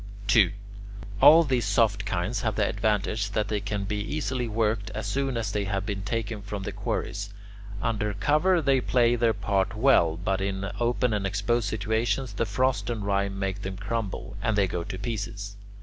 2. 0.25 0.51
All 1.21 1.43
these 1.43 1.63
soft 1.63 2.05
kinds 2.07 2.41
have 2.41 2.55
the 2.55 2.67
advantage 2.67 3.29
that 3.33 3.49
they 3.49 3.59
can 3.59 3.83
be 3.83 3.97
easily 3.99 4.47
worked 4.47 4.89
as 4.95 5.05
soon 5.05 5.37
as 5.37 5.51
they 5.51 5.65
have 5.65 5.85
been 5.85 6.01
taken 6.01 6.41
from 6.41 6.63
the 6.63 6.71
quarries. 6.71 7.31
Under 7.83 8.15
cover 8.15 8.63
they 8.63 8.81
play 8.81 9.15
their 9.15 9.35
part 9.35 9.77
well; 9.77 10.17
but 10.17 10.41
in 10.41 10.67
open 10.79 11.13
and 11.13 11.27
exposed 11.27 11.67
situations 11.69 12.33
the 12.33 12.47
frost 12.47 12.89
and 12.89 13.05
rime 13.05 13.37
make 13.37 13.61
them 13.61 13.77
crumble, 13.77 14.35
and 14.41 14.57
they 14.57 14.65
go 14.65 14.83
to 14.83 14.97
pieces. 14.97 15.55